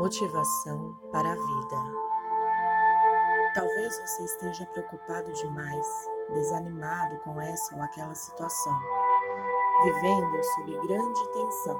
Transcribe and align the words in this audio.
Motivação 0.00 0.98
para 1.12 1.30
a 1.30 1.34
vida. 1.34 1.76
Talvez 3.54 4.00
você 4.00 4.24
esteja 4.24 4.64
preocupado 4.64 5.30
demais, 5.30 5.86
desanimado 6.30 7.18
com 7.18 7.38
essa 7.38 7.76
ou 7.76 7.82
aquela 7.82 8.14
situação, 8.14 8.80
vivendo 9.84 10.42
sob 10.42 10.86
grande 10.86 11.32
tensão, 11.34 11.78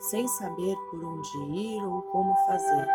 sem 0.00 0.26
saber 0.26 0.76
por 0.90 1.04
onde 1.04 1.38
ir 1.52 1.86
ou 1.86 2.02
como 2.10 2.34
fazer, 2.46 2.88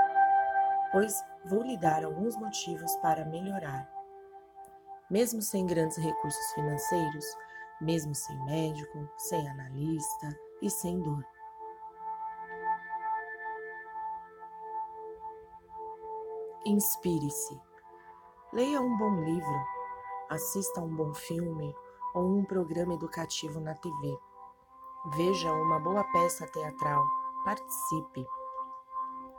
pois 0.92 1.14
vou 1.46 1.64
lhe 1.64 1.78
dar 1.78 2.04
alguns 2.04 2.36
motivos 2.36 2.94
para 2.98 3.24
melhorar. 3.24 3.90
Mesmo 5.10 5.42
sem 5.42 5.66
grandes 5.66 5.96
recursos 5.96 6.52
financeiros, 6.52 7.26
mesmo 7.80 8.14
sem 8.14 8.38
médico, 8.44 9.10
sem 9.16 9.50
analista 9.50 10.38
e 10.62 10.70
sem 10.70 11.02
dor. 11.02 11.35
Inspire-se. 16.68 17.62
Leia 18.52 18.82
um 18.82 18.98
bom 18.98 19.24
livro, 19.24 19.66
assista 20.32 20.82
a 20.82 20.84
um 20.84 20.96
bom 20.96 21.14
filme 21.14 21.76
ou 22.16 22.40
um 22.40 22.44
programa 22.44 22.96
educativo 22.96 23.60
na 23.60 23.76
TV. 23.76 24.18
Veja 25.16 25.54
uma 25.54 25.80
boa 25.80 26.04
peça 26.06 26.48
teatral, 26.48 27.06
participe. 27.44 28.26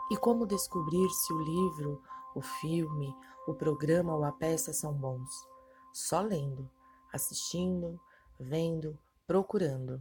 E 0.08 0.16
como 0.16 0.46
descobrir 0.46 1.10
se 1.10 1.32
o 1.32 1.40
livro, 1.40 2.00
o 2.32 2.40
filme, 2.40 3.12
o 3.48 3.54
programa 3.54 4.14
ou 4.14 4.22
a 4.22 4.30
peça 4.30 4.72
são 4.72 4.92
bons? 4.92 5.48
Só 5.92 6.20
lendo, 6.20 6.70
assistindo, 7.12 8.00
vendo, 8.38 8.96
procurando. 9.26 10.00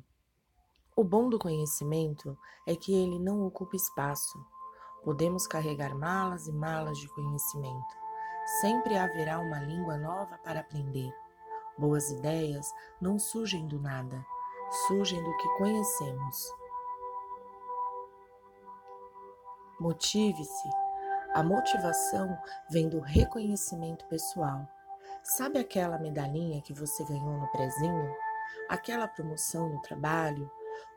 O 0.95 1.03
bom 1.03 1.27
do 1.27 1.39
conhecimento 1.39 2.37
é 2.67 2.75
que 2.75 2.93
ele 2.93 3.17
não 3.17 3.47
ocupa 3.47 3.75
espaço 3.75 4.37
Podemos 5.05 5.45
carregar 5.45 5.95
malas 5.95 6.47
e 6.47 6.51
malas 6.51 6.97
de 6.97 7.07
conhecimento. 7.09 7.95
Sempre 8.59 8.97
haverá 8.97 9.37
uma 9.37 9.59
língua 9.59 9.97
nova 9.99 10.35
para 10.39 10.61
aprender. 10.61 11.13
Boas 11.77 12.09
ideias 12.09 12.73
não 12.99 13.19
surgem 13.19 13.67
do 13.67 13.79
nada, 13.79 14.25
surgem 14.87 15.23
do 15.23 15.37
que 15.37 15.47
conhecemos. 15.59 16.51
Motive-se. 19.79 20.69
A 21.35 21.43
motivação 21.43 22.35
vem 22.71 22.89
do 22.89 22.99
reconhecimento 22.99 24.07
pessoal. 24.07 24.67
Sabe 25.21 25.59
aquela 25.59 25.99
medalhinha 25.99 26.63
que 26.63 26.73
você 26.73 27.03
ganhou 27.05 27.37
no 27.37 27.51
prezinho? 27.51 28.11
Aquela 28.69 29.07
promoção 29.07 29.69
no 29.69 29.81
trabalho? 29.81 30.49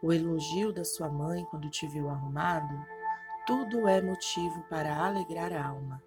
O 0.03 0.15
elogio 0.15 0.73
da 0.73 0.85
sua 0.85 1.11
mãe 1.11 1.45
quando 1.51 1.69
te 1.69 1.87
viu 1.87 2.09
arrumado? 2.09 2.98
Tudo 3.49 3.89
é 3.89 4.03
motivo 4.03 4.63
para 4.65 5.07
alegrar 5.07 5.55
a 5.55 5.67
alma. 5.67 6.03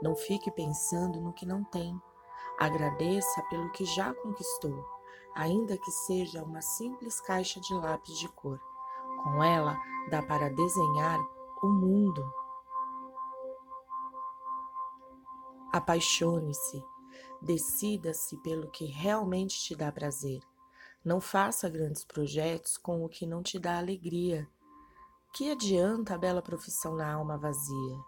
Não 0.00 0.16
fique 0.16 0.50
pensando 0.50 1.20
no 1.20 1.34
que 1.34 1.44
não 1.44 1.62
tem. 1.62 1.94
Agradeça 2.58 3.42
pelo 3.50 3.70
que 3.72 3.84
já 3.84 4.14
conquistou, 4.14 4.82
ainda 5.34 5.76
que 5.76 5.90
seja 5.90 6.42
uma 6.42 6.62
simples 6.62 7.20
caixa 7.20 7.60
de 7.60 7.74
lápis 7.74 8.18
de 8.18 8.26
cor. 8.28 8.58
Com 9.22 9.44
ela 9.44 9.76
dá 10.10 10.22
para 10.22 10.48
desenhar 10.48 11.20
o 11.62 11.68
mundo. 11.68 12.24
Apaixone-se, 15.70 16.82
decida-se 17.42 18.34
pelo 18.38 18.70
que 18.70 18.86
realmente 18.86 19.60
te 19.62 19.76
dá 19.76 19.92
prazer. 19.92 20.40
Não 21.04 21.20
faça 21.20 21.68
grandes 21.68 22.02
projetos 22.02 22.78
com 22.78 23.04
o 23.04 23.10
que 23.10 23.26
não 23.26 23.42
te 23.42 23.58
dá 23.58 23.76
alegria. 23.76 24.48
Que 25.32 25.52
adianta 25.52 26.14
a 26.14 26.18
bela 26.18 26.42
profissão 26.42 26.94
na 26.94 27.12
alma 27.12 27.36
vazia? 27.36 27.98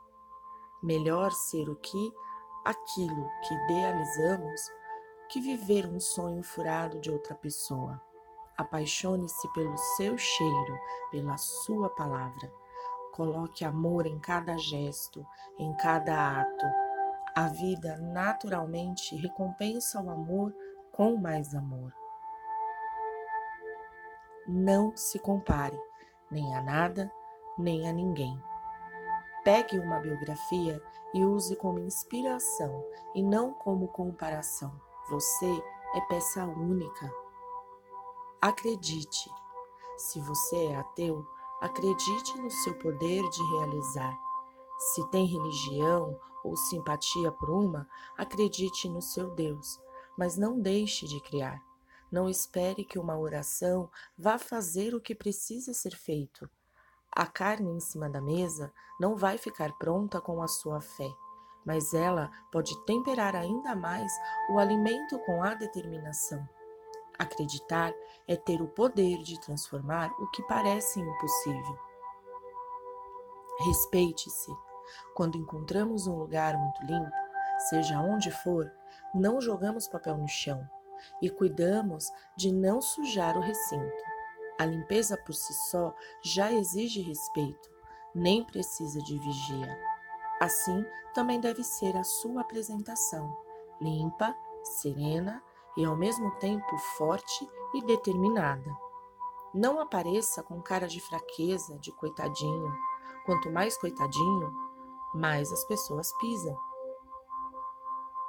Melhor 0.82 1.30
ser 1.30 1.68
o 1.68 1.76
que 1.76 2.12
aquilo 2.64 3.28
que 3.46 3.54
idealizamos 3.54 4.60
que 5.28 5.40
viver 5.40 5.86
um 5.86 6.00
sonho 6.00 6.42
furado 6.42 6.98
de 6.98 7.10
outra 7.10 7.34
pessoa. 7.34 8.00
Apaixone-se 8.56 9.52
pelo 9.52 9.76
seu 9.96 10.16
cheiro, 10.18 10.78
pela 11.10 11.36
sua 11.36 11.90
palavra. 11.90 12.52
Coloque 13.12 13.64
amor 13.64 14.06
em 14.06 14.18
cada 14.18 14.56
gesto, 14.56 15.24
em 15.58 15.72
cada 15.76 16.40
ato. 16.40 16.66
A 17.36 17.48
vida 17.48 17.98
naturalmente 17.98 19.14
recompensa 19.14 20.00
o 20.00 20.10
amor 20.10 20.52
com 20.90 21.16
mais 21.16 21.54
amor. 21.54 21.92
Não 24.48 24.96
se 24.96 25.18
compare 25.18 25.78
nem 26.30 26.54
a 26.54 26.62
nada, 26.62 27.12
nem 27.58 27.88
a 27.88 27.92
ninguém. 27.92 28.40
Pegue 29.44 29.78
uma 29.78 29.98
biografia 29.98 30.82
e 31.14 31.24
use 31.24 31.56
como 31.56 31.78
inspiração 31.78 32.84
e 33.14 33.22
não 33.22 33.52
como 33.52 33.88
comparação. 33.88 34.72
Você 35.08 35.62
é 35.94 36.00
peça 36.02 36.44
única. 36.44 37.12
Acredite. 38.40 39.30
Se 39.96 40.20
você 40.20 40.66
é 40.66 40.76
ateu, 40.76 41.26
acredite 41.60 42.38
no 42.40 42.50
seu 42.50 42.74
poder 42.78 43.22
de 43.28 43.42
realizar. 43.56 44.18
Se 44.78 45.06
tem 45.10 45.26
religião 45.26 46.18
ou 46.44 46.56
simpatia 46.56 47.30
por 47.32 47.50
uma, 47.50 47.86
acredite 48.16 48.88
no 48.88 49.02
seu 49.02 49.30
Deus, 49.34 49.78
mas 50.16 50.36
não 50.38 50.58
deixe 50.58 51.06
de 51.06 51.20
criar. 51.20 51.62
Não 52.10 52.28
espere 52.28 52.84
que 52.84 52.98
uma 52.98 53.16
oração 53.16 53.88
vá 54.18 54.36
fazer 54.36 54.94
o 54.94 55.00
que 55.00 55.14
precisa 55.14 55.72
ser 55.72 55.94
feito. 55.94 56.50
A 57.12 57.24
carne 57.24 57.70
em 57.70 57.80
cima 57.80 58.10
da 58.10 58.20
mesa 58.20 58.72
não 58.98 59.16
vai 59.16 59.38
ficar 59.38 59.72
pronta 59.78 60.20
com 60.20 60.42
a 60.42 60.48
sua 60.48 60.80
fé, 60.80 61.08
mas 61.64 61.94
ela 61.94 62.30
pode 62.50 62.76
temperar 62.84 63.36
ainda 63.36 63.76
mais 63.76 64.12
o 64.50 64.58
alimento 64.58 65.18
com 65.20 65.42
a 65.42 65.54
determinação. 65.54 66.48
Acreditar 67.16 67.92
é 68.26 68.34
ter 68.34 68.60
o 68.60 68.68
poder 68.68 69.22
de 69.22 69.40
transformar 69.40 70.10
o 70.18 70.28
que 70.30 70.42
parece 70.44 70.98
impossível. 70.98 71.78
Respeite-se. 73.66 74.50
Quando 75.14 75.38
encontramos 75.38 76.08
um 76.08 76.16
lugar 76.16 76.56
muito 76.56 76.82
limpo, 76.84 77.10
seja 77.68 78.00
onde 78.00 78.30
for, 78.42 78.68
não 79.14 79.40
jogamos 79.40 79.86
papel 79.86 80.16
no 80.16 80.26
chão 80.26 80.68
e 81.20 81.30
cuidamos 81.30 82.06
de 82.36 82.52
não 82.52 82.80
sujar 82.80 83.36
o 83.36 83.40
recinto. 83.40 84.02
A 84.58 84.64
limpeza 84.64 85.16
por 85.16 85.32
si 85.32 85.54
só 85.70 85.94
já 86.22 86.52
exige 86.52 87.00
respeito, 87.00 87.70
nem 88.14 88.44
precisa 88.44 89.00
de 89.00 89.18
vigia. 89.18 89.78
Assim 90.40 90.84
também 91.14 91.40
deve 91.40 91.64
ser 91.64 91.96
a 91.96 92.04
sua 92.04 92.42
apresentação, 92.42 93.36
limpa, 93.80 94.34
serena 94.62 95.42
e 95.76 95.84
ao 95.84 95.96
mesmo 95.96 96.30
tempo 96.32 96.76
forte 96.96 97.48
e 97.74 97.82
determinada. 97.82 98.70
Não 99.54 99.80
apareça 99.80 100.42
com 100.42 100.62
cara 100.62 100.86
de 100.86 101.00
fraqueza, 101.00 101.78
de 101.78 101.90
coitadinho. 101.92 102.72
Quanto 103.26 103.50
mais 103.50 103.76
coitadinho, 103.76 104.52
mais 105.14 105.52
as 105.52 105.64
pessoas 105.64 106.12
pisam. 106.18 106.56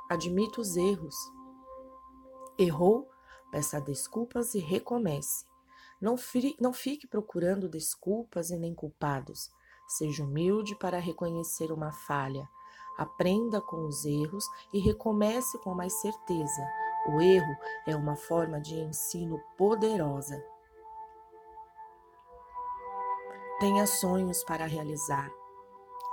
Admita 0.09 0.59
os 0.59 0.76
erros, 0.76 1.16
Errou? 2.62 3.10
Peça 3.52 3.82
desculpas 3.82 4.54
e 4.54 4.60
recomece. 4.60 5.46
Não, 6.00 6.16
não 6.59 6.72
fique 6.72 7.08
procurando 7.08 7.68
desculpas 7.68 8.52
e 8.52 8.58
nem 8.58 8.76
culpados. 8.76 9.50
Seja 9.88 10.24
humilde 10.24 10.76
para 10.76 11.00
reconhecer 11.00 11.72
uma 11.72 11.91
falha. 11.91 12.47
Aprenda 13.00 13.59
com 13.59 13.88
os 13.88 14.06
erros 14.06 14.46
e 14.72 14.80
recomece 14.80 15.58
com 15.59 15.74
mais 15.74 15.91
certeza. 16.02 16.62
O 17.08 17.20
erro 17.20 17.58
é 17.88 17.96
uma 17.96 18.16
forma 18.16 18.62
de 18.62 18.76
ensino 18.76 19.41
poderosa. 19.58 20.40
Tenha 23.59 23.88
sonhos 23.88 24.44
para 24.44 24.68
realizar. 24.68 25.32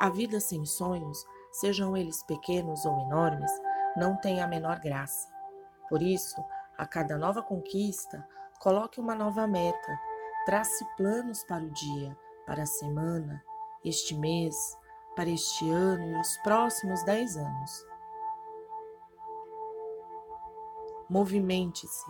A 0.01 0.09
vida 0.09 0.41
sem 0.41 0.65
sonhos, 0.65 1.27
sejam 1.53 1.95
eles 1.95 2.23
pequenos 2.23 2.87
ou 2.87 2.99
enormes, 3.01 3.51
não 3.97 4.17
tem 4.17 4.41
a 4.41 4.49
menor 4.49 4.79
graça. 4.79 5.38
Por 5.89 6.03
isso, 6.03 6.43
a 6.77 6.87
cada 6.87 7.17
nova 7.17 7.43
conquista, 7.43 8.27
coloque 8.61 9.01
uma 9.01 9.15
nova 9.15 9.47
meta, 9.47 10.01
trace 10.45 10.85
planos 10.97 11.43
para 11.45 11.65
o 11.65 11.71
dia, 11.71 12.17
para 12.47 12.63
a 12.63 12.67
semana, 12.67 13.43
este 13.85 14.15
mês, 14.15 14.55
para 15.17 15.31
este 15.31 15.69
ano 15.71 16.05
e 16.05 16.21
os 16.21 16.37
próximos 16.39 17.03
dez 17.05 17.37
anos. 17.37 17.87
Movimente-se. 21.09 22.07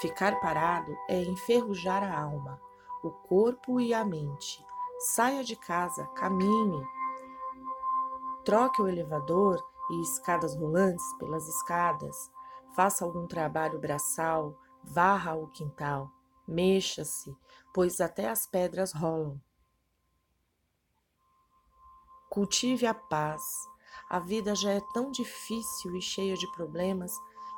Ficar 0.00 0.40
parado 0.40 0.96
é 1.08 1.20
enferrujar 1.20 2.02
a 2.02 2.18
alma, 2.18 2.60
o 3.02 3.10
corpo 3.10 3.80
e 3.80 3.92
a 3.92 4.04
mente. 4.04 4.64
Saia 4.98 5.44
de 5.44 5.56
casa, 5.56 6.06
caminhe. 6.14 6.86
Troque 8.44 8.80
o 8.80 8.88
elevador 8.88 9.62
e 9.90 10.00
escadas 10.02 10.56
rolantes 10.56 11.04
pelas 11.18 11.46
escadas 11.48 12.30
faça 12.74 13.04
algum 13.04 13.26
trabalho 13.26 13.78
braçal, 13.78 14.58
varra 14.82 15.34
o 15.34 15.48
quintal, 15.48 16.10
mexa-se, 16.46 17.36
pois 17.74 18.00
até 18.00 18.28
as 18.28 18.46
pedras 18.46 18.92
rolam. 18.92 19.40
Cultive 22.30 22.86
a 22.86 22.94
paz. 22.94 23.42
A 24.10 24.18
vida 24.18 24.54
já 24.54 24.72
é 24.72 24.80
tão 24.92 25.10
difícil 25.10 25.96
e 25.96 26.02
cheia 26.02 26.34
de 26.34 26.50
problemas, 26.52 27.12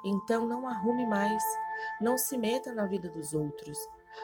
então 0.04 0.46
não 0.46 0.68
arrume 0.68 1.06
mais. 1.06 1.42
Não 2.00 2.16
se 2.16 2.38
meta 2.38 2.72
na 2.72 2.86
vida 2.86 3.08
dos 3.10 3.34
outros. 3.34 3.78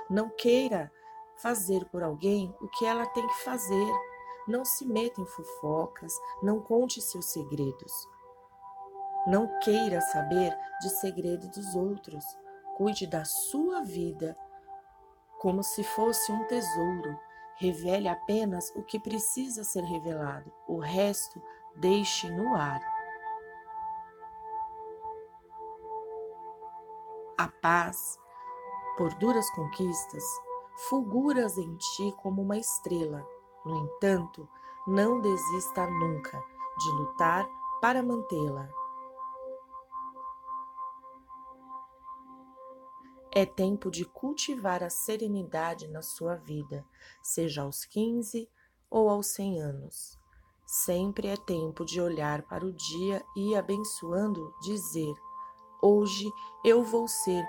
Não 0.09 0.31
queira 0.31 0.93
fazer 1.37 1.85
por 1.87 2.03
alguém 2.03 2.55
o 2.61 2.69
que 2.69 2.85
ela 2.85 3.07
tem 3.07 3.27
que 3.27 3.43
fazer. 3.43 3.93
Não 4.47 4.65
se 4.65 4.87
meta 4.87 5.21
em 5.21 5.27
fofocas, 5.27 6.13
não 6.43 6.61
conte 6.61 7.01
seus 7.01 7.27
segredos. 7.27 8.09
Não 9.27 9.59
queira 9.61 10.01
saber 10.01 10.57
de 10.81 10.91
segredo 10.91 11.49
dos 11.49 11.75
outros. 11.75 12.25
Cuide 12.77 13.07
da 13.07 13.25
sua 13.25 13.83
vida 13.83 14.37
como 15.41 15.63
se 15.63 15.85
fosse 15.85 16.33
um 16.33 16.47
tesouro. 16.47 17.19
Revele 17.57 18.09
apenas 18.09 18.71
o 18.75 18.83
que 18.83 18.99
precisa 18.99 19.63
ser 19.63 19.85
revelado, 19.85 20.53
o 20.67 20.79
resto 20.79 21.41
deixe 21.77 22.29
no 22.31 22.55
ar. 22.57 22.81
A 27.39 27.49
paz, 27.49 28.19
por 28.97 29.15
duras 29.15 29.49
conquistas, 29.51 30.25
fulguras 30.89 31.57
em 31.59 31.77
ti 31.77 32.15
como 32.23 32.43
uma 32.43 32.57
estrela. 32.57 33.25
No 33.65 33.85
entanto, 33.85 34.49
não 34.87 35.21
desista 35.21 35.87
nunca 35.87 36.43
de 36.79 36.91
lutar 36.93 37.49
para 37.81 38.03
mantê-la. 38.03 38.69
É 43.37 43.45
tempo 43.45 43.91
de 43.91 44.05
cultivar 44.05 44.85
a 44.85 44.89
serenidade 44.89 45.89
na 45.89 46.03
sua 46.03 46.37
vida, 46.37 46.85
seja 47.21 47.63
aos 47.63 47.85
15 47.85 48.49
ou 48.89 49.09
aos 49.09 49.27
100 49.27 49.61
anos. 49.61 50.17
Sempre 50.65 51.27
é 51.27 51.37
tempo 51.37 51.85
de 51.85 52.01
olhar 52.01 52.43
para 52.43 52.65
o 52.65 52.73
dia 52.73 53.25
e, 53.37 53.57
abençoando, 53.57 54.55
dizer: 54.63 55.13
Hoje 55.83 56.31
eu 56.65 56.85
vou 56.85 57.09
ser 57.09 57.45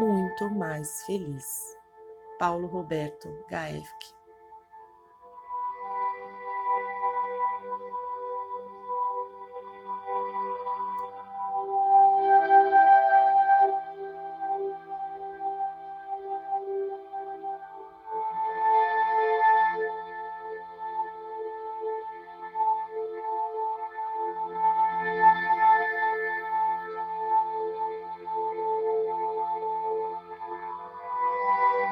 muito 0.00 0.50
mais 0.50 1.04
feliz. 1.04 1.46
Paulo 2.36 2.66
Roberto 2.66 3.28
Gaefke 3.48 4.17